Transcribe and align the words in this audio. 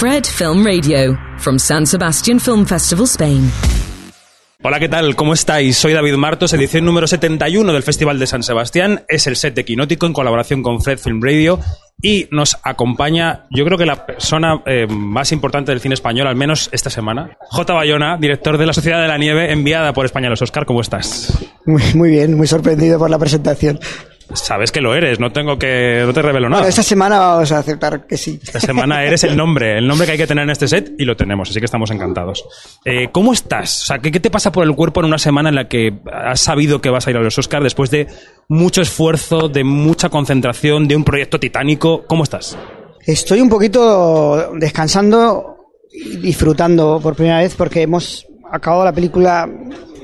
Fred 0.00 0.24
Film 0.24 0.64
Radio, 0.64 1.14
from 1.36 1.58
San 1.58 1.84
Sebastian 1.84 2.40
Film 2.40 2.64
Festival, 2.64 3.04
Spain. 3.04 3.50
Hola, 4.62 4.80
¿qué 4.80 4.88
tal? 4.88 5.14
¿Cómo 5.14 5.34
estáis? 5.34 5.76
Soy 5.76 5.92
David 5.92 6.14
Martos, 6.14 6.54
edición 6.54 6.86
número 6.86 7.06
71 7.06 7.70
del 7.70 7.82
Festival 7.82 8.18
de 8.18 8.26
San 8.26 8.42
Sebastián. 8.42 9.04
Es 9.08 9.26
el 9.26 9.36
set 9.36 9.54
de 9.54 9.66
Quinótico 9.66 10.06
en 10.06 10.14
colaboración 10.14 10.62
con 10.62 10.80
Fred 10.80 10.98
Film 10.98 11.20
Radio 11.22 11.60
y 12.00 12.28
nos 12.30 12.56
acompaña, 12.62 13.44
yo 13.50 13.66
creo 13.66 13.76
que 13.76 13.84
la 13.84 14.06
persona 14.06 14.62
eh, 14.64 14.86
más 14.88 15.32
importante 15.32 15.70
del 15.70 15.82
cine 15.82 15.92
español, 15.92 16.28
al 16.28 16.36
menos 16.36 16.70
esta 16.72 16.88
semana, 16.88 17.36
J. 17.50 17.70
Bayona, 17.74 18.16
director 18.16 18.56
de 18.56 18.64
La 18.64 18.72
Sociedad 18.72 19.02
de 19.02 19.08
la 19.08 19.18
Nieve, 19.18 19.52
enviada 19.52 19.92
por 19.92 20.06
España 20.06 20.28
a 20.28 20.30
los 20.30 20.40
Oscar. 20.40 20.64
¿Cómo 20.64 20.80
estás? 20.80 21.46
Muy, 21.66 21.82
muy 21.94 22.08
bien, 22.08 22.38
muy 22.38 22.46
sorprendido 22.46 22.98
por 22.98 23.10
la 23.10 23.18
presentación. 23.18 23.78
Sabes 24.34 24.70
que 24.70 24.80
lo 24.80 24.94
eres, 24.94 25.18
no 25.18 25.32
tengo 25.32 25.58
que, 25.58 26.02
no 26.06 26.12
te 26.12 26.22
revelo 26.22 26.48
nada. 26.48 26.62
Bueno, 26.62 26.68
esta 26.68 26.82
semana 26.82 27.18
vamos 27.18 27.50
a 27.52 27.58
aceptar 27.58 28.06
que 28.06 28.16
sí. 28.16 28.38
Esta 28.42 28.60
semana 28.60 29.04
eres 29.04 29.24
el 29.24 29.36
nombre, 29.36 29.78
el 29.78 29.86
nombre 29.86 30.06
que 30.06 30.12
hay 30.12 30.18
que 30.18 30.26
tener 30.26 30.44
en 30.44 30.50
este 30.50 30.68
set 30.68 30.92
y 30.98 31.04
lo 31.04 31.16
tenemos, 31.16 31.50
así 31.50 31.58
que 31.58 31.64
estamos 31.64 31.90
encantados. 31.90 32.44
Eh, 32.84 33.08
¿Cómo 33.10 33.32
estás? 33.32 33.82
O 33.82 33.86
sea, 33.86 33.98
¿qué, 33.98 34.10
¿qué, 34.12 34.20
te 34.20 34.30
pasa 34.30 34.52
por 34.52 34.64
el 34.64 34.74
cuerpo 34.74 35.00
en 35.00 35.06
una 35.06 35.18
semana 35.18 35.48
en 35.48 35.56
la 35.56 35.68
que 35.68 36.00
has 36.12 36.40
sabido 36.40 36.80
que 36.80 36.90
vas 36.90 37.06
a 37.06 37.10
ir 37.10 37.16
a 37.16 37.20
los 37.20 37.36
Oscars 37.38 37.64
después 37.64 37.90
de 37.90 38.06
mucho 38.48 38.82
esfuerzo, 38.82 39.48
de 39.48 39.64
mucha 39.64 40.08
concentración, 40.08 40.86
de 40.86 40.96
un 40.96 41.04
proyecto 41.04 41.40
titánico? 41.40 42.04
¿Cómo 42.06 42.22
estás? 42.22 42.56
Estoy 43.06 43.40
un 43.40 43.48
poquito 43.48 44.52
descansando 44.54 45.56
y 45.92 46.18
disfrutando 46.18 47.00
por 47.02 47.16
primera 47.16 47.38
vez 47.38 47.54
porque 47.56 47.82
hemos 47.82 48.26
acabado 48.50 48.84
la 48.84 48.92
película 48.92 49.48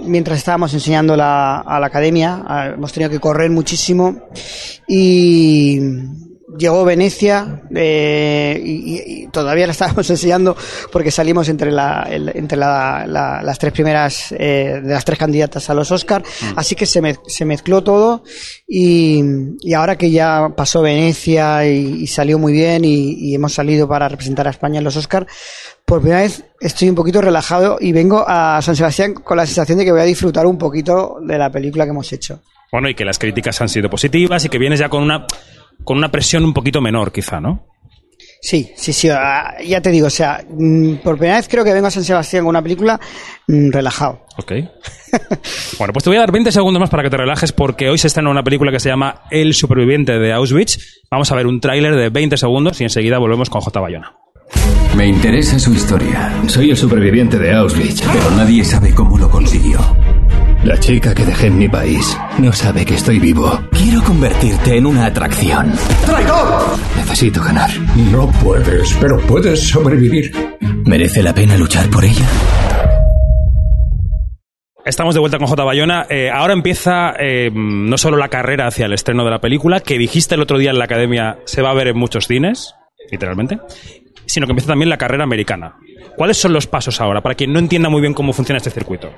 mientras 0.07 0.39
estábamos 0.39 0.73
enseñando 0.75 1.17
la, 1.17 1.59
a 1.59 1.81
la 1.81 1.87
academia, 1.87 2.43
a, 2.47 2.67
hemos 2.69 2.93
tenido 2.93 3.11
que 3.11 3.21
correr 3.21 3.51
muchísimo 3.51 4.29
y 4.87 5.81
llegó 6.59 6.85
Venecia 6.85 7.63
eh, 7.75 8.61
y, 8.65 9.23
y, 9.25 9.27
todavía 9.29 9.67
la 9.67 9.73
estábamos 9.73 10.09
enseñando 10.11 10.57
porque 10.91 11.11
salimos 11.11 11.49
entre 11.49 11.71
la, 11.71 12.07
el, 12.11 12.31
entre 12.35 12.59
la, 12.59 13.05
la, 13.07 13.43
las 13.43 13.59
tres 13.59 13.73
primeras 13.73 14.33
eh, 14.33 14.81
de 14.83 14.93
las 14.93 15.05
tres 15.05 15.19
candidatas 15.19 15.69
a 15.71 15.75
los 15.75 15.91
Oscar 15.91 16.23
mm. 16.23 16.59
así 16.59 16.75
que 16.75 16.87
se, 16.87 17.01
me, 17.01 17.17
se 17.27 17.45
mezcló 17.45 17.83
todo 17.83 18.25
y, 18.67 19.23
y, 19.61 19.75
ahora 19.75 19.97
que 19.97 20.11
ya 20.11 20.49
pasó 20.57 20.83
Venecia 20.83 21.67
y, 21.67 22.03
y 22.03 22.07
salió 22.07 22.39
muy 22.39 22.53
bien 22.53 22.85
y, 22.85 23.35
hemos 23.35 23.53
salido 23.53 23.87
para 23.87 24.09
representar 24.09 24.47
a 24.47 24.51
España 24.51 24.79
en 24.79 24.85
los 24.85 24.97
Oscar 24.97 25.27
por 25.85 26.01
primera 26.01 26.23
vez 26.23 26.45
estoy 26.61 26.89
un 26.89 26.95
poquito 26.95 27.21
relajado 27.21 27.77
y 27.81 27.93
vengo 27.93 28.25
a 28.27 28.61
San 28.63 28.75
Sebastián 28.75 29.15
con 29.15 29.37
la 29.37 29.47
sensación 29.47 29.79
de 29.79 29.85
que 29.85 29.93
voy 29.93 30.01
a 30.01 30.05
disfrutar 30.05 30.47
un 30.47 30.59
poquito 30.59 31.19
de 31.21 31.39
la 31.39 31.51
película 31.51 31.85
que 31.85 31.91
hemos 31.91 32.13
hecho. 32.13 32.41
Bueno, 32.73 32.89
y 32.89 32.95
que 32.95 33.05
las 33.05 33.19
críticas 33.19 33.61
han 33.61 33.69
sido 33.69 33.89
positivas 33.89 34.45
y 34.45 34.49
que 34.49 34.59
vienes 34.59 34.81
ya 34.81 34.89
con 34.89 35.03
una, 35.03 35.27
con 35.85 35.99
una 35.99 36.11
presión 36.11 36.45
un 36.45 36.53
poquito 36.53 36.81
menor, 36.81 37.13
quizá, 37.13 37.41
¿no? 37.41 37.67
Sí, 38.41 38.71
sí, 38.77 38.93
sí, 38.93 39.09
ya 39.09 39.81
te 39.83 39.91
digo, 39.91 40.07
o 40.07 40.11
sea, 40.11 40.45
por 41.03 41.17
primera 41.17 41.37
vez 41.37 41.49
creo 41.49 41.65
que 41.65 41.73
vengo 41.73 41.87
a 41.87 41.91
San 41.91 42.05
Sebastián 42.05 42.45
con 42.45 42.51
una 42.51 42.63
película 42.63 43.01
mmm, 43.49 43.71
relajado. 43.71 44.25
Ok. 44.37 44.53
bueno, 45.79 45.93
pues 45.93 46.05
te 46.05 46.11
voy 46.11 46.17
a 46.19 46.21
dar 46.21 46.33
20 46.33 46.53
segundos 46.53 46.81
más 46.81 46.91
para 46.91 47.03
que 47.03 47.11
te 47.11 47.17
relajes 47.17 47.53
porque 47.53 47.89
hoy 47.89 47.99
se 47.99 48.07
estrena 48.07 48.31
una 48.31 48.45
película 48.45 48.71
que 48.71 48.79
se 48.79 48.89
llama 48.89 49.23
El 49.31 49.55
superviviente 49.55 50.19
de 50.19 50.33
Auschwitz. 50.33 51.03
Vamos 51.11 51.33
a 51.33 51.35
ver 51.35 51.47
un 51.47 51.61
tráiler 51.61 51.97
de 51.97 52.11
20 52.11 52.37
segundos 52.37 52.81
y 52.81 52.85
enseguida 52.85 53.19
volvemos 53.19 53.51
con 53.51 53.63
J. 53.63 53.81
Bayona. 53.81 54.17
Me 54.97 55.07
interesa 55.07 55.59
su 55.59 55.75
historia. 55.75 56.33
Soy 56.47 56.71
el 56.71 56.77
superviviente 56.77 57.39
de 57.39 57.53
Auschwitz, 57.53 58.03
pero 58.13 58.31
nadie 58.31 58.65
sabe 58.65 58.95
cómo 58.95 59.19
lo 59.19 59.29
consiguió. 59.29 59.79
La 60.67 60.77
chica 60.81 61.15
que 61.15 61.25
dejé 61.25 61.47
en 61.47 61.59
mi 61.59 61.69
país 61.69 62.19
no 62.39 62.53
sabe 62.53 62.85
que 62.85 62.95
estoy 62.95 63.21
vivo. 63.21 63.57
Quiero 63.71 64.03
convertirte 64.03 64.77
en 64.77 64.87
una 64.87 65.07
atracción. 65.07 65.73
¡Traidor! 66.05 66.77
Necesito 66.97 67.41
ganar. 67.41 67.71
No 68.11 68.29
puedes, 68.43 68.93
pero 69.01 69.21
puedes 69.29 69.69
sobrevivir. 69.69 70.33
¿Merece 70.85 71.23
la 71.23 71.33
pena 71.33 71.57
luchar 71.57 71.89
por 71.89 72.05
ella? 72.05 72.27
Estamos 74.85 75.15
de 75.15 75.21
vuelta 75.21 75.39
con 75.39 75.47
J. 75.47 75.63
Bayona. 75.63 76.05
Eh, 76.11 76.31
ahora 76.31 76.53
empieza 76.53 77.15
eh, 77.17 77.49
no 77.55 77.97
solo 77.97 78.17
la 78.17 78.29
carrera 78.29 78.67
hacia 78.67 78.87
el 78.87 78.93
estreno 78.93 79.25
de 79.25 79.31
la 79.31 79.41
película, 79.41 79.79
que 79.79 79.99
dijiste 79.99 80.35
el 80.35 80.41
otro 80.41 80.59
día 80.59 80.73
en 80.73 80.79
la 80.79 80.87
academia 80.87 81.39
se 81.45 81.63
va 81.63 81.71
a 81.71 81.75
ver 81.75 81.87
en 81.87 81.97
muchos 81.97 82.27
cines, 82.27 82.75
literalmente, 83.13 83.61
sino 84.27 84.49
que 84.49 84.51
empieza 84.51 84.73
también 84.73 84.89
la 84.89 84.99
carrera 84.99 85.23
americana. 85.23 85.77
¿Cuáles 86.17 86.39
son 86.39 86.53
los 86.53 86.67
pasos 86.67 87.01
ahora 87.01 87.21
para 87.21 87.37
quien 87.37 87.53
no 87.53 87.61
entienda 87.61 87.89
muy 87.89 88.01
bien 88.01 88.15
cómo 88.15 88.33
funciona 88.33 88.57
este 88.57 88.71
circuito? 88.71 89.13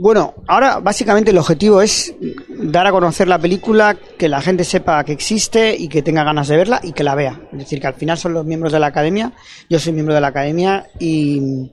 Bueno, 0.00 0.32
ahora 0.46 0.78
básicamente 0.78 1.32
el 1.32 1.38
objetivo 1.38 1.82
es 1.82 2.14
dar 2.48 2.86
a 2.86 2.92
conocer 2.92 3.26
la 3.26 3.36
película, 3.36 3.96
que 4.16 4.28
la 4.28 4.40
gente 4.40 4.62
sepa 4.62 5.02
que 5.02 5.10
existe 5.10 5.74
y 5.76 5.88
que 5.88 6.02
tenga 6.02 6.22
ganas 6.22 6.46
de 6.46 6.56
verla 6.56 6.80
y 6.84 6.92
que 6.92 7.02
la 7.02 7.16
vea. 7.16 7.40
Es 7.50 7.58
decir, 7.58 7.80
que 7.80 7.88
al 7.88 7.94
final 7.94 8.16
son 8.16 8.32
los 8.32 8.46
miembros 8.46 8.72
de 8.72 8.78
la 8.78 8.86
academia, 8.86 9.32
yo 9.68 9.80
soy 9.80 9.92
miembro 9.92 10.14
de 10.14 10.20
la 10.20 10.28
academia 10.28 10.86
y, 11.00 11.72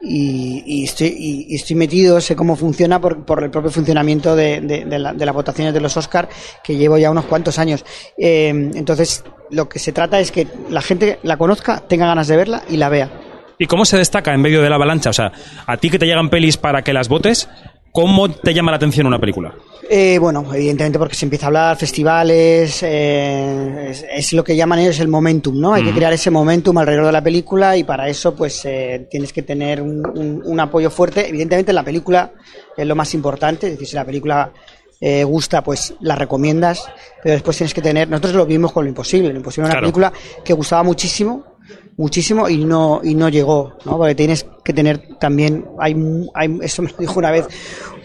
y, 0.00 0.62
y, 0.64 0.84
estoy, 0.84 1.16
y, 1.18 1.56
estoy, 1.56 1.74
metido, 1.74 2.20
sé 2.20 2.36
cómo 2.36 2.54
funciona 2.54 3.00
por, 3.00 3.24
por 3.24 3.42
el 3.42 3.50
propio 3.50 3.72
funcionamiento 3.72 4.36
de, 4.36 4.60
de, 4.60 4.84
de, 4.84 5.12
de, 5.16 5.26
las 5.26 5.34
votaciones 5.34 5.74
de 5.74 5.80
los 5.80 5.96
Oscar, 5.96 6.28
que 6.62 6.76
llevo 6.76 6.96
ya 6.96 7.10
unos 7.10 7.24
cuantos 7.24 7.58
años. 7.58 7.84
Eh, 8.16 8.50
entonces, 8.50 9.24
lo 9.50 9.68
que 9.68 9.80
se 9.80 9.90
trata 9.90 10.20
es 10.20 10.30
que 10.30 10.46
la 10.70 10.80
gente 10.80 11.18
la 11.24 11.36
conozca, 11.36 11.80
tenga 11.80 12.06
ganas 12.06 12.28
de 12.28 12.36
verla 12.36 12.62
y 12.68 12.76
la 12.76 12.88
vea. 12.88 13.33
¿Y 13.58 13.66
cómo 13.66 13.84
se 13.84 13.96
destaca 13.96 14.34
en 14.34 14.40
medio 14.40 14.62
de 14.62 14.68
la 14.68 14.76
avalancha? 14.76 15.10
O 15.10 15.12
sea, 15.12 15.32
a 15.66 15.76
ti 15.76 15.90
que 15.90 15.98
te 15.98 16.06
llegan 16.06 16.30
pelis 16.30 16.56
para 16.56 16.82
que 16.82 16.92
las 16.92 17.08
votes, 17.08 17.48
¿cómo 17.92 18.30
te 18.30 18.52
llama 18.52 18.70
la 18.70 18.76
atención 18.76 19.06
una 19.06 19.18
película? 19.18 19.54
Eh, 19.88 20.18
bueno, 20.18 20.46
evidentemente 20.52 20.98
porque 20.98 21.14
se 21.14 21.26
empieza 21.26 21.46
a 21.46 21.48
hablar, 21.48 21.76
festivales, 21.76 22.82
eh, 22.82 23.90
es, 23.90 24.04
es, 24.10 24.32
lo 24.32 24.42
que 24.42 24.56
llaman 24.56 24.78
ellos 24.78 24.98
el 24.98 25.08
momentum, 25.08 25.60
¿no? 25.60 25.74
Hay 25.74 25.82
mm. 25.82 25.86
que 25.86 25.92
crear 25.92 26.12
ese 26.12 26.30
momentum 26.30 26.76
alrededor 26.78 27.06
de 27.06 27.12
la 27.12 27.22
película 27.22 27.76
y 27.76 27.84
para 27.84 28.08
eso 28.08 28.34
pues 28.34 28.64
eh, 28.64 29.06
tienes 29.10 29.32
que 29.32 29.42
tener 29.42 29.82
un, 29.82 30.02
un, 30.16 30.42
un, 30.44 30.60
apoyo 30.60 30.90
fuerte. 30.90 31.28
Evidentemente 31.28 31.72
la 31.72 31.84
película 31.84 32.32
es 32.76 32.86
lo 32.86 32.96
más 32.96 33.12
importante, 33.12 33.66
es 33.66 33.72
decir, 33.74 33.88
si 33.88 33.94
la 33.94 34.06
película 34.06 34.52
eh, 35.00 35.22
gusta, 35.22 35.62
pues 35.62 35.94
la 36.00 36.16
recomiendas, 36.16 36.86
pero 37.22 37.34
después 37.34 37.56
tienes 37.58 37.74
que 37.74 37.82
tener, 37.82 38.08
nosotros 38.08 38.34
lo 38.34 38.46
vimos 38.46 38.72
con 38.72 38.84
Lo 38.84 38.88
Imposible, 38.88 39.30
Lo 39.30 39.36
Imposible 39.36 39.66
era 39.66 39.74
una 39.74 39.80
claro. 39.80 39.84
película 39.84 40.12
que 40.42 40.54
gustaba 40.54 40.82
muchísimo, 40.82 41.53
muchísimo 41.96 42.48
y 42.48 42.64
no 42.64 43.00
y 43.02 43.14
no 43.14 43.28
llegó 43.28 43.76
no 43.84 43.96
porque 43.96 44.14
tienes 44.14 44.46
que 44.64 44.72
tener 44.72 45.16
también 45.18 45.64
hay, 45.78 45.94
hay 46.34 46.58
eso 46.62 46.82
me 46.82 46.90
lo 46.90 46.96
dijo 46.98 47.18
una 47.18 47.30
vez 47.30 47.46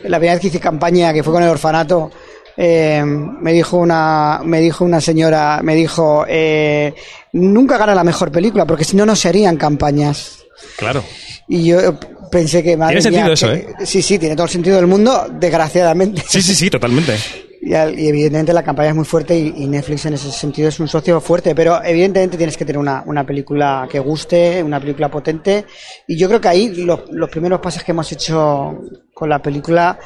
la 0.04 0.18
primera 0.18 0.34
vez 0.34 0.42
que 0.42 0.48
hice 0.48 0.60
campaña 0.60 1.14
que 1.14 1.24
fue 1.24 1.34
con 1.34 1.44
el 1.44 1.50
orfanato 1.50 2.12
eh, 2.56 3.04
me 3.04 3.54
dijo 3.54 3.78
una 3.78 4.42
me 4.44 4.60
dijo 4.60 4.86
una 4.86 5.02
señora 5.02 5.62
me 5.64 5.76
dijo 5.76 6.26
eh, 6.28 6.94
nunca 7.34 7.78
gana 7.78 7.96
la 7.96 8.04
mejor 8.04 8.32
película 8.32 8.66
porque 8.66 8.84
si 8.84 8.96
no 8.96 9.06
no 9.06 9.16
se 9.16 9.30
harían 9.30 9.58
campañas 9.58 10.46
claro. 10.78 11.04
Y 11.48 11.66
yo 11.66 11.98
pensé 12.30 12.62
que 12.62 12.78
tiene 12.78 13.02
sentido 13.02 13.24
mía, 13.24 13.34
eso 13.34 13.48
que, 13.48 13.54
eh 13.54 13.74
sí 13.86 14.04
sí 14.04 14.20
tiene 14.20 14.36
todo 14.36 14.46
el 14.46 14.52
sentido 14.52 14.76
del 14.76 14.86
mundo 14.86 15.26
desgraciadamente. 15.32 16.24
Sí 16.28 16.44
sí 16.44 16.54
sí 16.54 16.70
totalmente 16.70 17.18
y, 17.62 17.72
y, 17.72 18.08
evidentemente 18.08 18.54
la 18.54 18.64
campaña 18.64 18.90
es 18.90 18.96
muy 18.96 19.06
fuerte 19.06 19.38
y, 19.38 19.54
y, 19.58 19.68
Netflix 19.68 20.06
en 20.06 20.14
ese 20.14 20.32
sentido 20.32 20.70
es 20.70 20.80
un 20.80 20.88
socio 20.88 21.20
fuerte, 21.20 21.54
pero 21.54 21.84
evidentemente 21.84 22.38
tienes 22.38 22.58
que 22.58 22.66
tener 22.66 22.80
una, 22.80 23.04
una 23.06 23.26
película 23.26 23.88
que 23.90 24.00
guste, 24.00 24.64
una 24.64 24.80
película 24.80 25.10
potente 25.10 25.66
y 26.08 26.18
yo 26.18 26.28
creo 26.28 26.42
que 26.42 26.48
ahí 26.48 26.70
lo, 26.84 27.06
los 27.12 27.30
primeros 27.30 27.60
pasos 27.60 27.84
que 27.84 27.92
hemos 27.92 28.12
hecho 28.12 28.80
con 29.14 29.30
la 29.30 29.42
película 29.42 30.00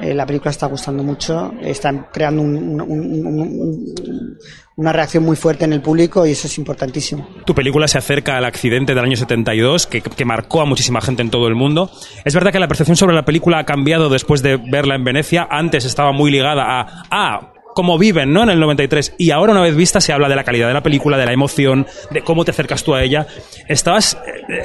eh, 0.00 0.14
la 0.14 0.26
película 0.26 0.50
está 0.50 0.66
gustando 0.66 1.02
mucho, 1.02 1.52
están 1.60 2.06
creando 2.12 2.42
un, 2.42 2.80
un, 2.80 3.26
un, 3.26 4.38
una 4.76 4.92
reacción 4.92 5.24
muy 5.24 5.36
fuerte 5.36 5.66
en 5.66 5.74
el 5.74 5.82
público 5.82 6.26
y 6.26 6.30
eso 6.30 6.46
es 6.46 6.56
importantísimo. 6.56 7.28
Tu 7.44 7.54
película 7.54 7.86
se 7.86 7.98
acerca 7.98 8.38
al 8.38 8.46
accidente 8.46 8.94
del 8.94 9.04
año 9.04 9.16
72 9.16 9.86
que, 9.86 10.00
que, 10.00 10.24
marcó 10.24 10.62
a 10.62 10.64
muchísima 10.64 11.02
gente 11.02 11.22
en 11.22 11.30
todo 11.30 11.48
el 11.48 11.54
mundo. 11.54 11.90
Es 12.24 12.34
verdad 12.34 12.50
que 12.50 12.58
la 12.58 12.68
percepción 12.68 12.96
sobre 12.96 13.14
la 13.14 13.24
película 13.24 13.58
ha 13.58 13.64
cambiado 13.64 14.08
después 14.08 14.42
de 14.42 14.56
verla 14.56 14.94
en 14.94 15.04
Venecia. 15.04 15.46
Antes 15.50 15.84
estaba 15.84 16.12
muy 16.12 16.30
ligada 16.30 16.64
a, 17.10 17.52
cómo 17.74 17.98
viven, 17.98 18.32
¿no? 18.32 18.42
En 18.42 18.50
el 18.50 18.60
93. 18.60 19.14
Y 19.18 19.30
ahora, 19.30 19.52
una 19.52 19.62
vez 19.62 19.76
vista, 19.76 20.00
se 20.00 20.12
habla 20.12 20.28
de 20.28 20.36
la 20.36 20.44
calidad 20.44 20.68
de 20.68 20.74
la 20.74 20.82
película, 20.82 21.16
de 21.16 21.26
la 21.26 21.32
emoción, 21.32 21.86
de 22.10 22.22
cómo 22.22 22.44
te 22.44 22.50
acercas 22.50 22.84
tú 22.84 22.94
a 22.94 23.02
ella. 23.02 23.26
¿Estabas, 23.68 24.18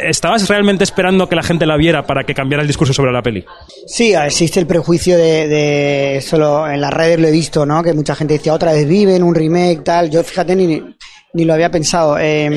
¿estabas 0.04 0.48
realmente 0.50 0.84
esperando 0.84 1.28
que 1.28 1.36
la 1.36 1.44
gente 1.44 1.66
la 1.66 1.78
viera 1.78 2.06
para 2.06 2.24
que 2.24 2.34
cambiara 2.34 2.62
el 2.62 2.68
discurso 2.68 2.94
sobre 2.94 3.12
la 3.12 3.22
peli? 3.22 3.46
Sí, 3.88 4.14
existe 4.14 4.60
el 4.60 4.68
prejuicio 4.68 5.18
de, 5.18 5.48
de 5.48 6.22
solo 6.22 6.68
en 6.70 6.82
las 6.82 6.94
redes 6.94 7.20
lo 7.20 7.28
he 7.28 7.32
visto, 7.32 7.66
¿no? 7.66 7.84
Que 7.84 7.94
mucha 7.94 8.16
gente 8.16 8.36
decía 8.36 8.54
otra 8.54 8.74
vez 8.74 8.88
viven, 8.88 9.24
un 9.24 9.36
remake, 9.36 9.84
tal. 9.84 10.10
Yo, 10.10 10.24
fíjate, 10.24 10.56
ni, 10.56 10.82
ni 11.34 11.46
lo 11.46 11.54
había 11.54 11.70
pensado. 11.70 12.18
Eh, 12.20 12.50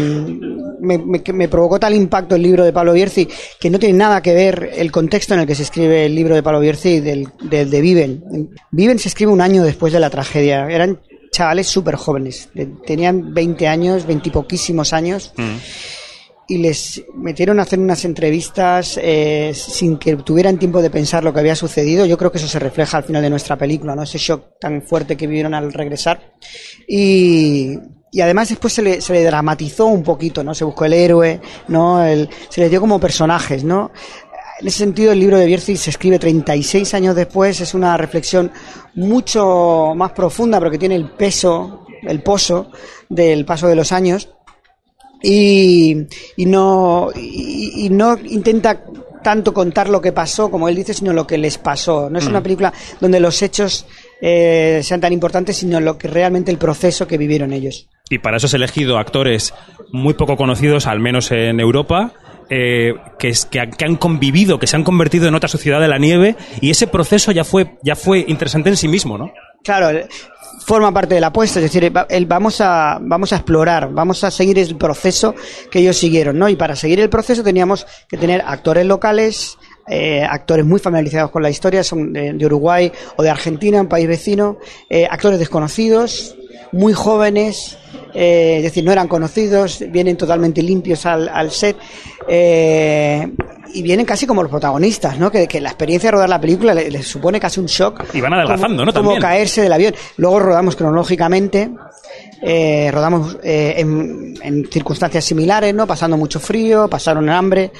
me, 0.80 0.98
me, 0.98 1.22
me, 1.32 1.48
provocó 1.48 1.78
tal 1.78 1.94
impacto 1.94 2.34
el 2.34 2.42
libro 2.42 2.64
de 2.64 2.72
Pablo 2.72 2.92
Bierzi 2.92 3.28
que 3.58 3.70
no 3.70 3.78
tiene 3.78 3.96
nada 3.96 4.22
que 4.22 4.34
ver 4.34 4.70
el 4.76 4.90
contexto 4.90 5.34
en 5.34 5.40
el 5.40 5.46
que 5.46 5.54
se 5.54 5.62
escribe 5.62 6.06
el 6.06 6.14
libro 6.14 6.34
de 6.34 6.42
Pablo 6.42 6.60
Bierzi 6.60 7.00
del, 7.00 7.28
del 7.42 7.70
de 7.70 7.80
Viven. 7.80 8.50
Viven 8.70 8.98
se 8.98 9.08
escribe 9.08 9.32
un 9.32 9.40
año 9.40 9.64
después 9.64 9.92
de 9.92 10.00
la 10.00 10.10
tragedia. 10.10 10.68
Eran 10.68 11.00
chavales 11.30 11.66
súper 11.66 11.96
jóvenes. 11.96 12.48
Tenían 12.86 13.32
20 13.34 13.66
años, 13.66 14.06
20 14.06 14.28
y 14.28 14.32
poquísimos 14.32 14.92
años. 14.92 15.32
Mm. 15.36 15.56
Y 16.50 16.58
les 16.58 17.04
metieron 17.14 17.60
a 17.60 17.62
hacer 17.62 17.78
unas 17.78 18.06
entrevistas 18.06 18.98
eh, 19.02 19.52
sin 19.54 19.98
que 19.98 20.16
tuvieran 20.16 20.58
tiempo 20.58 20.80
de 20.80 20.88
pensar 20.88 21.22
lo 21.22 21.32
que 21.32 21.40
había 21.40 21.54
sucedido. 21.54 22.06
Yo 22.06 22.16
creo 22.16 22.32
que 22.32 22.38
eso 22.38 22.48
se 22.48 22.58
refleja 22.58 22.96
al 22.96 23.04
final 23.04 23.20
de 23.20 23.28
nuestra 23.28 23.56
película, 23.56 23.94
¿no? 23.94 24.02
Ese 24.02 24.16
shock 24.16 24.58
tan 24.58 24.80
fuerte 24.80 25.16
que 25.16 25.26
vivieron 25.26 25.52
al 25.52 25.72
regresar. 25.74 26.32
Y, 26.88 27.76
y 28.10 28.20
además 28.20 28.48
después 28.48 28.72
se 28.72 28.82
le, 28.82 29.00
se 29.00 29.12
le 29.12 29.24
dramatizó 29.24 29.86
un 29.86 30.02
poquito, 30.02 30.42
¿no? 30.42 30.54
Se 30.54 30.64
buscó 30.64 30.84
el 30.84 30.94
héroe, 30.94 31.40
¿no? 31.68 32.02
El, 32.04 32.28
se 32.48 32.60
les 32.60 32.70
dio 32.70 32.80
como 32.80 32.98
personajes, 32.98 33.64
¿no? 33.64 33.90
En 34.60 34.66
ese 34.66 34.78
sentido, 34.78 35.12
el 35.12 35.20
libro 35.20 35.38
de 35.38 35.46
Bierzi 35.46 35.76
se 35.76 35.90
escribe 35.90 36.18
36 36.18 36.92
años 36.94 37.14
después, 37.14 37.60
es 37.60 37.74
una 37.74 37.96
reflexión 37.96 38.50
mucho 38.94 39.92
más 39.94 40.12
profunda, 40.12 40.58
porque 40.58 40.78
tiene 40.78 40.96
el 40.96 41.10
peso, 41.10 41.86
el 42.02 42.22
pozo 42.22 42.72
del 43.08 43.44
paso 43.44 43.68
de 43.68 43.76
los 43.76 43.92
años, 43.92 44.30
y, 45.22 46.06
y 46.36 46.46
no, 46.46 47.10
y, 47.14 47.86
y 47.86 47.90
no 47.90 48.16
intenta 48.18 48.82
tanto 49.22 49.52
contar 49.52 49.88
lo 49.88 50.00
que 50.00 50.12
pasó, 50.12 50.50
como 50.50 50.68
él 50.68 50.76
dice, 50.76 50.94
sino 50.94 51.12
lo 51.12 51.26
que 51.26 51.38
les 51.38 51.58
pasó. 51.58 52.08
No 52.10 52.18
es 52.18 52.26
una 52.26 52.42
película 52.42 52.72
donde 53.00 53.20
los 53.20 53.42
hechos 53.42 53.86
eh, 54.20 54.80
sean 54.82 55.00
tan 55.00 55.12
importantes, 55.12 55.56
sino 55.56 55.80
lo 55.80 55.98
que 55.98 56.08
realmente 56.08 56.50
el 56.50 56.58
proceso 56.58 57.06
que 57.06 57.18
vivieron 57.18 57.52
ellos. 57.52 57.88
Y 58.10 58.18
para 58.18 58.36
eso 58.38 58.46
has 58.46 58.54
elegido 58.54 58.98
actores 58.98 59.52
muy 59.92 60.14
poco 60.14 60.36
conocidos, 60.36 60.86
al 60.86 61.00
menos 61.00 61.30
en 61.30 61.60
Europa, 61.60 62.12
eh, 62.50 62.94
que, 63.18 63.28
es- 63.28 63.44
que, 63.46 63.68
que 63.76 63.84
han 63.84 63.96
convivido, 63.96 64.58
que 64.58 64.66
se 64.66 64.76
han 64.76 64.84
convertido 64.84 65.28
en 65.28 65.34
otra 65.34 65.48
sociedad 65.48 65.80
de 65.80 65.88
la 65.88 65.98
nieve, 65.98 66.36
y 66.60 66.70
ese 66.70 66.86
proceso 66.86 67.32
ya 67.32 67.44
fue, 67.44 67.76
ya 67.82 67.94
fue 67.96 68.24
interesante 68.26 68.70
en 68.70 68.76
sí 68.76 68.88
mismo, 68.88 69.18
¿no? 69.18 69.30
Claro, 69.62 69.90
eh, 69.90 70.08
forma 70.64 70.92
parte 70.92 71.16
de 71.16 71.20
la 71.20 71.26
apuesta, 71.26 71.58
es 71.58 71.64
decir, 71.64 71.92
el- 72.08 72.26
vamos 72.26 72.60
a, 72.62 72.98
vamos 73.02 73.32
a 73.32 73.36
explorar, 73.36 73.90
vamos 73.92 74.24
a 74.24 74.30
seguir 74.30 74.58
el 74.58 74.76
proceso 74.76 75.34
que 75.70 75.80
ellos 75.80 75.96
siguieron, 75.98 76.38
¿no? 76.38 76.48
Y 76.48 76.56
para 76.56 76.74
seguir 76.76 77.00
el 77.00 77.10
proceso 77.10 77.42
teníamos 77.42 77.86
que 78.08 78.16
tener 78.16 78.42
actores 78.46 78.86
locales, 78.86 79.58
eh, 79.90 80.22
actores 80.22 80.64
muy 80.64 80.78
familiarizados 80.80 81.30
con 81.30 81.42
la 81.42 81.50
historia, 81.50 81.82
son 81.82 82.12
de, 82.12 82.32
de 82.32 82.46
Uruguay 82.46 82.90
o 83.16 83.22
de 83.22 83.30
Argentina, 83.30 83.80
un 83.80 83.88
país 83.88 84.06
vecino, 84.08 84.58
eh, 84.88 85.06
actores 85.10 85.38
desconocidos, 85.38 86.36
muy 86.72 86.92
jóvenes, 86.92 87.78
eh, 88.14 88.56
es 88.58 88.62
decir, 88.64 88.84
no 88.84 88.92
eran 88.92 89.08
conocidos, 89.08 89.82
vienen 89.90 90.16
totalmente 90.16 90.62
limpios 90.62 91.06
al, 91.06 91.28
al 91.28 91.50
set. 91.50 91.76
eh, 92.28 93.28
y 93.74 93.82
vienen 93.82 94.06
casi 94.06 94.26
como 94.26 94.42
los 94.42 94.50
protagonistas, 94.50 95.18
¿no? 95.18 95.30
Que, 95.30 95.46
que 95.46 95.60
la 95.60 95.68
experiencia 95.68 96.08
de 96.08 96.12
rodar 96.12 96.28
la 96.30 96.40
película 96.40 96.72
le- 96.72 96.90
les, 96.90 97.06
supone 97.06 97.38
casi 97.38 97.60
un 97.60 97.66
shock. 97.66 98.02
Y 98.14 98.20
van 98.22 98.32
adelgazando, 98.32 98.78
como, 98.82 98.84
¿no? 98.86 98.92
Como 98.94 99.10
También. 99.10 99.20
caerse 99.20 99.60
del 99.60 99.72
avión. 99.74 99.94
Luego 100.16 100.38
rodamos 100.40 100.74
cronológicamente, 100.74 101.70
eh, 102.40 102.90
rodamos 102.90 103.36
eh, 103.42 103.74
en, 103.76 104.34
en 104.42 104.70
circunstancias 104.70 105.22
similares, 105.22 105.74
¿no? 105.74 105.86
Pasando 105.86 106.16
mucho 106.16 106.40
frío, 106.40 106.88
pasaron 106.88 107.28
hambre 107.28 107.70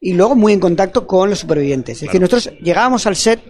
y 0.00 0.12
luego 0.12 0.34
muy 0.34 0.52
en 0.52 0.60
contacto 0.60 1.06
con 1.06 1.30
los 1.30 1.38
supervivientes. 1.38 1.96
Es 1.96 2.02
decir, 2.02 2.20
nosotros 2.20 2.50
llegábamos 2.60 3.06
al 3.06 3.16
set, 3.16 3.40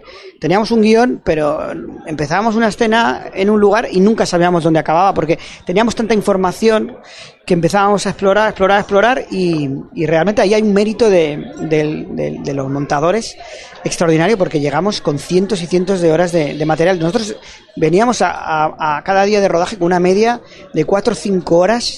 teníamos 0.41 0.71
un 0.71 0.83
guion, 0.83 1.21
pero 1.25 1.59
empezábamos 2.07 2.55
una 2.55 2.69
escena 2.69 3.27
en 3.35 3.51
un 3.51 3.59
lugar 3.59 3.89
y 3.91 3.99
nunca 3.99 4.25
sabíamos 4.25 4.63
dónde 4.63 4.79
acababa 4.79 5.13
porque 5.15 5.37
teníamos 5.67 5.97
tanta 5.97 6.15
información 6.15 6.97
que 7.45 7.55
empezábamos 7.55 8.07
a 8.07 8.11
explorar, 8.11 8.49
explorar, 8.51 8.79
explorar 8.81 9.27
y, 9.33 9.69
y 9.95 10.07
realmente 10.07 10.43
ahí 10.43 10.55
hay 10.55 10.63
un 10.63 10.73
mérito 10.73 11.11
de, 11.11 11.45
del- 11.69 12.15
del- 12.15 12.43
de 12.45 12.55
los 12.55 12.71
montadores 12.71 13.37
extraordinario 13.83 14.39
porque 14.39 14.61
llegamos 14.61 15.01
con 15.01 15.19
cientos 15.19 15.61
y 15.61 15.67
cientos 15.67 16.01
de 16.01 16.13
horas 16.13 16.31
de, 16.31 16.55
de 16.55 16.67
material. 16.67 17.01
Nosotros 17.01 17.37
veníamos 17.75 18.23
a, 18.23 18.31
a- 18.31 18.99
a 18.99 19.03
cada 19.03 19.25
día 19.25 19.41
de 19.41 19.49
rodaje 19.49 19.77
con 19.77 19.87
una 19.87 19.99
media 19.99 20.41
de 20.73 20.85
4 20.85 21.13
o 21.15 21.17
5 21.17 21.57
horas 21.57 21.97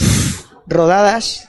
rodadas 0.67 1.49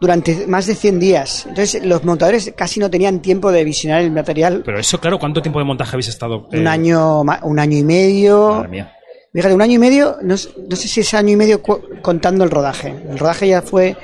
durante 0.00 0.46
más 0.46 0.66
de 0.66 0.74
100 0.74 1.00
días. 1.00 1.44
Entonces 1.48 1.84
los 1.84 2.04
montadores 2.04 2.52
casi 2.56 2.80
no 2.80 2.90
tenían 2.90 3.20
tiempo 3.20 3.50
de 3.52 3.64
visionar 3.64 4.00
el 4.02 4.10
material. 4.10 4.62
Pero 4.64 4.78
eso, 4.78 4.98
claro, 5.00 5.18
¿cuánto 5.18 5.42
tiempo 5.42 5.58
de 5.58 5.64
montaje 5.64 5.90
habéis 5.96 6.08
estado? 6.08 6.48
eh, 6.52 6.58
Un 6.60 6.66
año, 6.66 7.24
ma- 7.24 7.40
un 7.42 7.58
año 7.58 7.76
y 7.78 7.82
medio. 7.84 8.50
Madre 8.56 8.68
mía. 8.68 8.92
Fíjate, 9.32 9.54
un 9.54 9.62
año 9.62 9.74
y 9.74 9.78
medio, 9.78 10.16
no, 10.22 10.34
no 10.68 10.76
sé 10.76 10.88
si 10.88 11.00
es 11.00 11.14
año 11.14 11.30
y 11.32 11.36
medio 11.36 11.62
cu- 11.62 11.80
contando 12.02 12.44
el 12.44 12.50
rodaje. 12.50 12.88
El 13.10 13.18
rodaje 13.18 13.46
ya 13.48 13.60
fue 13.62 13.96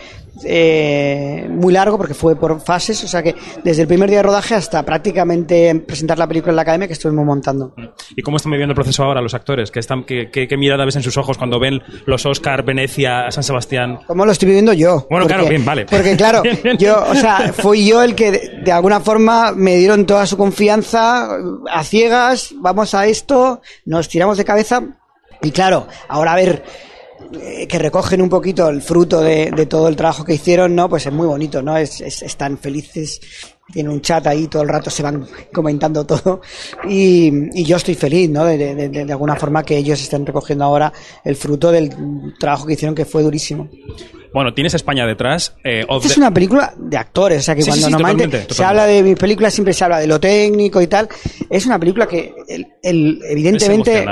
eh, 0.44 1.46
muy 1.50 1.72
largo 1.72 1.96
porque 1.96 2.14
fue 2.14 2.36
por 2.36 2.60
fases, 2.60 3.02
o 3.04 3.08
sea 3.08 3.22
que 3.22 3.34
desde 3.62 3.82
el 3.82 3.88
primer 3.88 4.08
día 4.08 4.18
de 4.18 4.22
rodaje 4.24 4.54
hasta 4.54 4.82
prácticamente 4.82 5.74
presentar 5.86 6.18
la 6.18 6.26
película 6.26 6.50
en 6.52 6.56
la 6.56 6.62
academia 6.62 6.86
que 6.86 6.92
estuvimos 6.94 7.24
montando. 7.24 7.74
¿Y 8.16 8.22
cómo 8.22 8.36
están 8.36 8.52
viviendo 8.52 8.72
el 8.72 8.76
proceso 8.76 9.04
ahora 9.04 9.20
los 9.20 9.34
actores? 9.34 9.70
¿Qué, 9.70 9.80
están, 9.80 10.04
qué, 10.04 10.30
qué- 10.32 10.48
qué 10.48 10.56
mirada 10.56 10.84
ves 10.84 10.96
en 10.96 11.02
sus 11.02 11.16
ojos 11.16 11.38
cuando 11.38 11.58
ven 11.60 11.80
los 12.06 12.26
Oscar, 12.26 12.64
Venecia, 12.64 13.30
San 13.30 13.42
Sebastián? 13.44 14.00
¿Cómo 14.06 14.26
lo 14.26 14.32
estoy 14.32 14.46
viviendo 14.46 14.72
yo? 14.72 15.06
Bueno, 15.10 15.26
claro, 15.26 15.46
bien, 15.46 15.64
vale. 15.64 15.86
Porque 15.86 16.16
claro, 16.16 16.42
yo, 16.78 17.04
o 17.08 17.14
sea, 17.14 17.52
fui 17.52 17.86
yo 17.86 18.02
el 18.02 18.14
que 18.14 18.30
de, 18.30 18.60
de 18.64 18.72
alguna 18.72 19.00
forma 19.00 19.52
me 19.52 19.76
dieron 19.76 20.06
toda 20.06 20.26
su 20.26 20.36
confianza 20.36 21.28
a 21.70 21.84
ciegas, 21.84 22.54
vamos 22.58 22.94
a 22.94 23.06
esto, 23.06 23.60
nos 23.84 24.08
tiramos 24.08 24.38
de 24.38 24.44
cabeza 24.44 24.82
y 25.42 25.50
claro, 25.50 25.86
ahora 26.08 26.32
a 26.32 26.36
ver 26.36 26.64
que 27.68 27.78
recogen 27.78 28.20
un 28.22 28.28
poquito 28.28 28.68
el 28.68 28.82
fruto 28.82 29.20
de, 29.20 29.50
de 29.50 29.66
todo 29.66 29.88
el 29.88 29.96
trabajo 29.96 30.24
que 30.24 30.34
hicieron, 30.34 30.74
¿no? 30.74 30.88
Pues 30.88 31.06
es 31.06 31.12
muy 31.12 31.26
bonito, 31.26 31.62
¿no? 31.62 31.76
Es, 31.76 32.00
es- 32.00 32.22
están 32.22 32.58
felices, 32.58 33.20
tienen 33.72 33.92
un 33.92 34.00
chat 34.00 34.26
ahí, 34.26 34.46
todo 34.48 34.62
el 34.62 34.68
rato 34.68 34.90
se 34.90 35.02
van 35.02 35.26
comentando 35.52 36.04
todo 36.06 36.40
y, 36.88 37.30
y 37.60 37.64
yo 37.64 37.76
estoy 37.76 37.94
feliz, 37.94 38.28
¿no? 38.30 38.44
De- 38.44 38.58
de- 38.74 38.88
de 38.88 39.12
alguna 39.12 39.36
forma 39.36 39.62
que 39.64 39.76
ellos 39.76 40.00
estén 40.00 40.24
recogiendo 40.26 40.64
ahora 40.64 40.92
el 41.24 41.36
fruto 41.36 41.70
del 41.72 41.90
trabajo 42.38 42.66
que 42.66 42.74
hicieron 42.74 42.94
que 42.94 43.04
fue 43.04 43.22
durísimo. 43.22 43.68
Bueno, 44.34 44.52
tienes 44.52 44.74
España 44.74 45.06
detrás. 45.06 45.54
eh, 45.64 45.86
Esta 45.88 46.06
es 46.08 46.18
una 46.18 46.30
película 46.34 46.74
de 46.76 46.96
actores, 46.98 47.38
o 47.38 47.42
sea 47.42 47.54
que 47.54 47.62
Sí, 47.62 47.70
cuando 47.70 47.86
sí, 47.86 47.92
normalmente 47.92 48.24
totalmente, 48.26 48.54
se 48.54 48.64
habla 48.64 48.84
de 48.86 49.02
mis 49.02 49.16
películas 49.16 49.54
siempre 49.54 49.72
se 49.72 49.84
habla 49.84 49.98
de 50.00 50.06
lo 50.08 50.20
técnico 50.20 50.82
y 50.82 50.88
tal. 50.88 51.08
Es 51.48 51.64
una 51.64 51.78
película 51.78 52.06
que 52.06 52.34
el, 52.48 52.66
el- 52.82 53.20
evidentemente 53.30 54.04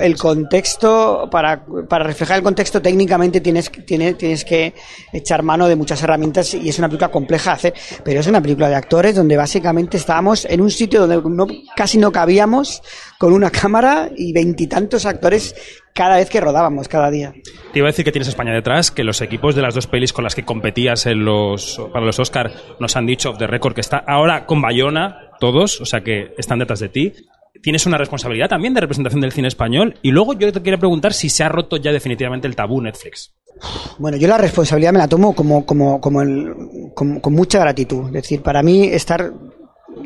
el, 0.00 0.16
contexto 0.16 1.28
para, 1.30 1.64
para 1.88 2.04
reflejar 2.04 2.36
el 2.38 2.42
contexto 2.42 2.80
técnicamente 2.82 3.40
tienes 3.40 3.70
que- 3.70 3.82
tiene- 3.82 4.14
tienes 4.14 4.44
que 4.44 4.74
echar 5.12 5.42
mano 5.42 5.66
de 5.68 5.76
muchas 5.76 6.02
herramientas 6.02 6.54
y 6.54 6.68
es 6.68 6.78
una 6.78 6.88
película 6.88 7.10
compleja 7.10 7.50
de 7.50 7.54
hacer, 7.56 7.74
pero 8.04 8.20
es 8.20 8.26
una 8.26 8.40
película 8.42 8.68
de 8.68 8.74
actores 8.74 9.14
donde 9.16 9.36
básicamente 9.36 9.96
estábamos 9.96 10.44
en 10.44 10.60
un 10.60 10.70
sitio 10.70 11.06
donde 11.06 11.16
no- 11.28 11.46
casi 11.74 11.98
no 11.98 12.12
cabíamos 12.12 12.82
con 13.18 13.32
una 13.32 13.50
cámara 13.50 14.10
y 14.16 14.32
veintitantos 14.32 15.06
actores 15.06 15.54
cada 15.94 16.16
vez 16.16 16.28
que 16.28 16.40
rodábamos 16.40 16.88
cada 16.88 17.10
día. 17.10 17.32
Te 17.72 17.78
iba 17.78 17.88
a 17.88 17.90
decir 17.90 18.04
que 18.04 18.12
tienes 18.12 18.28
España 18.28 18.52
detrás, 18.52 18.90
que 18.90 19.04
los 19.04 19.20
equipos 19.22 19.54
de 19.54 19.62
las 19.62 19.74
dos 19.74 19.86
pelis 19.86 20.12
con 20.12 20.24
las 20.24 20.34
que 20.34 20.44
competías 20.44 21.06
en 21.06 21.24
los, 21.24 21.80
para 21.92 22.04
los 22.04 22.18
Oscar 22.18 22.52
nos 22.78 22.96
han 22.96 23.06
dicho 23.06 23.30
off 23.30 23.38
the 23.38 23.46
record 23.46 23.74
que 23.74 23.80
está 23.80 23.98
ahora 24.06 24.44
con 24.46 24.60
Bayona, 24.60 25.30
todos, 25.40 25.80
o 25.80 25.86
sea 25.86 26.02
que 26.02 26.34
están 26.36 26.58
detrás 26.58 26.80
de 26.80 26.88
ti. 26.88 27.12
Tienes 27.62 27.86
una 27.86 27.96
responsabilidad 27.96 28.48
también 28.48 28.74
de 28.74 28.82
representación 28.82 29.22
del 29.22 29.32
cine 29.32 29.48
español. 29.48 29.96
Y 30.02 30.10
luego 30.10 30.34
yo 30.34 30.52
te 30.52 30.60
quiero 30.60 30.78
preguntar 30.78 31.14
si 31.14 31.30
se 31.30 31.42
ha 31.42 31.48
roto 31.48 31.78
ya 31.78 31.90
definitivamente 31.90 32.46
el 32.46 32.54
tabú 32.54 32.82
Netflix. 32.82 33.34
Bueno, 33.98 34.18
yo 34.18 34.28
la 34.28 34.36
responsabilidad 34.36 34.92
me 34.92 34.98
la 34.98 35.08
tomo 35.08 35.34
como, 35.34 35.64
como, 35.64 35.98
como 35.98 36.20
el, 36.20 36.54
como- 36.94 37.22
con 37.22 37.32
mucha 37.32 37.58
gratitud. 37.58 38.08
Es 38.08 38.12
decir, 38.12 38.42
para 38.42 38.62
mí 38.62 38.84
estar, 38.84 39.32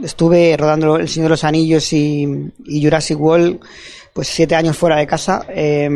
estuve 0.03 0.57
rodando 0.57 0.97
El 0.97 1.09
Señor 1.09 1.27
de 1.27 1.31
los 1.31 1.45
Anillos 1.45 1.93
y, 1.93 2.53
Jurassic 2.67 3.21
World, 3.21 3.61
pues 4.13 4.29
siete 4.29 4.55
años 4.55 4.77
fuera 4.77 4.97
de 4.97 5.07
casa. 5.07 5.47
eh, 5.49 5.89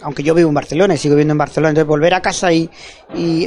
aunque 0.00 0.22
yo 0.22 0.34
vivo 0.34 0.48
en 0.48 0.54
Barcelona 0.54 0.94
y 0.94 0.98
sigo 0.98 1.14
viviendo 1.14 1.32
en 1.32 1.38
Barcelona, 1.38 1.70
entonces 1.70 1.88
volver 1.88 2.14
a 2.14 2.22
casa 2.22 2.52
y 2.52 2.68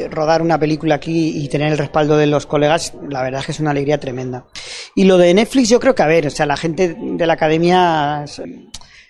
rodar 0.10 0.42
una 0.42 0.60
película 0.60 0.96
aquí 0.96 1.44
y 1.44 1.48
tener 1.48 1.72
el 1.72 1.78
respaldo 1.78 2.18
de 2.18 2.28
los 2.28 2.46
colegas, 2.46 2.94
la 3.10 3.24
verdad 3.24 3.40
es 3.40 3.46
que 3.48 3.52
es 3.54 3.60
una 3.60 3.72
alegría 3.72 4.00
tremenda. 4.00 4.46
Y 4.94 5.06
lo 5.06 5.18
de 5.18 5.34
Netflix, 5.34 5.70
yo 5.70 5.80
creo 5.80 5.96
que, 5.96 6.04
a 6.04 6.08
ver, 6.08 6.28
o 6.28 6.30
sea, 6.30 6.46
la 6.46 6.58
gente 6.58 6.96
de 7.00 7.26
la 7.26 7.34
academia 7.34 8.26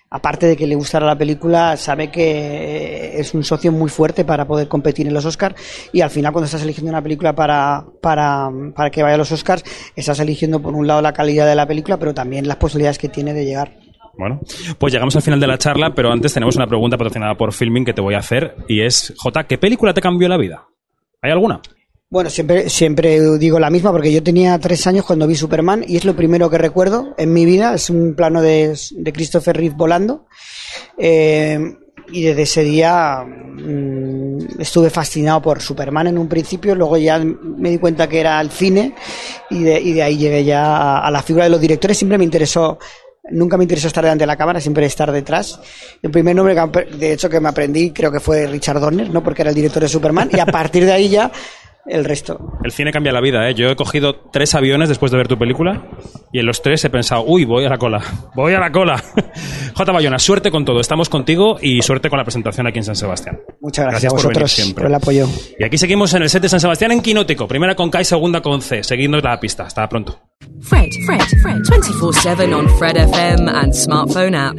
aparte 0.10 0.46
de 0.46 0.56
que 0.56 0.68
le 0.68 0.76
gustara 0.76 1.06
la 1.06 1.18
película, 1.18 1.76
sabe 1.78 2.10
que 2.12 3.20
es 3.20 3.34
un 3.34 3.44
socio 3.44 3.72
muy 3.72 3.90
fuerte 3.90 4.24
para 4.24 4.46
poder 4.46 4.68
competir 4.68 5.08
en 5.08 5.14
los 5.14 5.26
Oscars 5.26 5.56
y 5.92 6.02
al 6.02 6.10
final 6.10 6.32
cuando 6.32 6.46
estás 6.46 6.64
eligiendo 6.64 6.90
una 6.90 7.02
película 7.02 7.34
para, 7.34 7.86
para, 8.02 8.50
para 8.76 8.90
que 8.90 9.04
vaya 9.04 9.16
a 9.16 9.18
los 9.18 9.32
Oscars, 9.32 9.64
estás 9.96 10.20
eligiendo 10.20 10.62
por 10.62 10.74
un 10.74 10.88
lado 10.88 11.02
la 11.02 11.14
calidad 11.14 11.48
de 11.48 11.56
la 11.56 11.68
película, 11.68 11.98
pero 11.98 12.14
también 12.14 12.48
las 12.48 12.58
posibilidades 12.58 12.98
que 12.98 13.10
tiene 13.10 13.34
de 13.34 13.46
llegar. 13.46 13.74
Bueno, 14.18 14.40
pues 14.78 14.94
llegamos 14.94 15.16
al 15.18 15.22
final 15.22 15.40
de 15.40 15.48
la 15.48 15.58
charla, 15.58 15.94
pero 15.94 16.12
antes 16.12 16.34
tenemos 16.34 16.56
una 16.56 16.68
pregunta 16.68 16.98
patrocinada 16.98 17.36
por 17.36 17.52
Filming 17.52 17.84
que 17.84 17.94
te 17.94 18.02
voy 18.02 18.16
a 18.16 18.20
hacer 18.20 18.56
y 18.68 18.82
es, 18.82 19.14
J, 19.18 19.44
¿qué 19.44 19.58
película 19.58 19.94
te 19.94 20.02
cambió 20.02 20.30
la 20.30 20.38
vida? 20.38 20.68
¿Hay 21.22 21.32
alguna? 21.32 21.60
Bueno, 22.16 22.30
siempre, 22.30 22.70
siempre 22.70 23.20
digo 23.38 23.60
la 23.60 23.70
misma 23.70 23.92
porque 23.92 24.10
yo 24.10 24.24
tenía 24.24 24.58
tres 24.58 24.88
años 24.88 25.04
cuando 25.04 25.28
vi 25.28 25.36
Superman 25.36 25.84
y 25.86 25.98
es 25.98 26.06
lo 26.06 26.16
primero 26.16 26.50
que 26.50 26.58
recuerdo 26.58 27.14
en 27.18 27.34
mi 27.34 27.44
vida. 27.44 27.74
Es 27.74 27.90
un 27.90 28.16
plano 28.16 28.42
de, 28.42 28.74
de 28.92 29.12
Christopher 29.12 29.58
Reeve 29.58 29.76
volando. 29.76 30.26
Eh, 30.98 31.60
y 32.14 32.24
desde 32.24 32.44
ese 32.44 32.64
día 32.64 33.22
mm, 33.22 34.62
estuve 34.62 34.90
fascinado 34.90 35.42
por 35.42 35.62
Superman 35.62 36.08
en 36.08 36.18
un 36.18 36.30
principio, 36.30 36.74
luego 36.74 36.96
ya 36.96 37.20
me 37.20 37.70
di 37.70 37.80
cuenta 37.80 38.08
que 38.08 38.22
era 38.22 38.40
el 38.40 38.50
cine 38.50 38.96
y 39.50 39.64
de, 39.64 39.82
y 39.82 39.92
de 39.92 40.04
ahí 40.04 40.18
llegué 40.18 40.46
ya 40.46 41.00
a, 41.00 41.12
la 41.12 41.22
figura 41.22 41.44
de 41.44 41.50
los 41.50 41.60
directores. 41.60 41.98
Siempre 41.98 42.18
me 42.18 42.24
interesó 42.24 42.80
Nunca 43.32 43.58
me 43.58 43.64
interesó 43.64 43.88
estar 43.88 44.04
delante 44.04 44.22
de 44.22 44.28
la 44.28 44.38
cámara, 44.38 44.62
siempre 44.62 44.86
estar 44.86 45.12
detrás. 45.12 45.60
El 46.02 46.12
primer 46.12 46.36
nombre, 46.36 46.56
que, 46.56 46.96
de 46.96 47.12
hecho, 47.12 47.28
que 47.28 47.40
me 47.40 47.50
aprendí 47.50 47.90
creo 47.90 48.12
que 48.12 48.20
fue 48.20 48.46
Richard 48.46 48.80
Donner, 48.80 49.10
¿no? 49.10 49.24
Porque 49.24 49.42
era 49.42 49.50
el 49.50 49.56
director 49.56 49.82
de 49.82 49.90
Superman. 49.90 50.30
Y 50.32 50.40
a 50.40 50.46
partir 50.46 50.86
de 50.86 50.92
ahí 50.92 51.10
ya 51.10 51.32
el 51.86 52.04
resto. 52.06 52.40
El 52.64 52.72
cine 52.72 52.92
cambia 52.92 53.12
la 53.12 53.22
vida, 53.22 53.50
¿eh? 53.50 53.54
Yo 53.54 53.70
he 53.70 53.76
cogido 53.76 54.16
tres 54.32 54.56
aviones 54.56 54.90
después 54.90 55.12
de 55.12 55.18
ver 55.18 55.28
tu 55.28 55.38
película 55.38 55.84
y 56.32 56.40
en 56.40 56.46
los 56.46 56.62
tres 56.62 56.84
he 56.86 56.90
pensado, 56.90 57.24
uy, 57.26 57.46
voy 57.46 57.66
a 57.66 57.70
la 57.70 57.78
cola, 57.78 58.02
voy 58.36 58.54
a 58.54 58.60
la 58.60 58.72
cola. 58.72 59.02
J. 59.76 59.92
Bayona, 59.92 60.20
suerte 60.20 60.52
con 60.52 60.66
todo, 60.66 60.80
estamos 60.80 61.10
contigo 61.10 61.58
y 61.62 61.82
suerte 61.82 62.10
con 62.10 62.18
la 62.18 62.24
presentación 62.24 62.68
aquí 62.68 62.80
en 62.80 62.86
San 62.86 62.96
Sebastián. 62.96 63.40
Muchas 63.62 63.86
gracias, 63.88 64.12
a 64.12 64.16
por 64.16 64.24
venir 64.24 64.34
vosotros 64.34 64.52
siempre. 64.52 64.84
por 64.84 64.92
el 64.92 64.96
apoyo. 64.96 65.28
Y 65.60 65.64
aquí 65.64 65.78
seguimos 65.78 66.14
en 66.14 66.24
el 66.24 66.30
set 66.30 66.42
de 66.42 66.50
San 66.50 66.60
Sebastián 66.60 66.92
en 66.92 67.02
Quinótico, 67.02 67.48
primera 67.48 67.76
con 67.76 67.90
K 67.90 68.02
y 68.02 68.06
segunda 68.06 68.42
con 68.42 68.62
C, 68.62 68.84
seguidnos 68.84 69.24
la 69.24 69.40
pista. 69.40 69.64
Hasta 69.64 69.88
pronto. 69.88 70.20
Fred, 70.62 70.90
Fred, 71.06 71.22
Fred, 71.42 71.62
24 71.68 72.14
7 72.14 72.54
on 72.54 72.70
Fred 72.78 72.98
FM 72.98 73.50
and 73.50 73.74
smartphone 73.74 74.36
app. 74.36 74.58